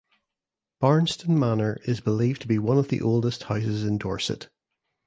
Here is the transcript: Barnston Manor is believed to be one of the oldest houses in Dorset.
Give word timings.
Barnston 0.81 1.37
Manor 1.37 1.77
is 1.85 2.01
believed 2.01 2.41
to 2.41 2.47
be 2.47 2.57
one 2.57 2.79
of 2.79 2.87
the 2.87 3.01
oldest 3.01 3.43
houses 3.43 3.83
in 3.83 3.99
Dorset. 3.99 4.49